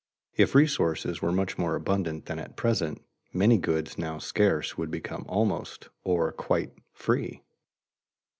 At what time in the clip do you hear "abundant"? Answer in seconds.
1.75-2.25